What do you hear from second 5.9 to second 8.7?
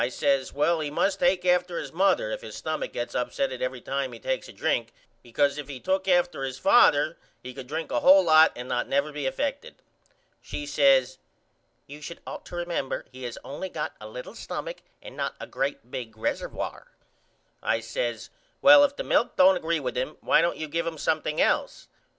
after his father he could drink a hole lot and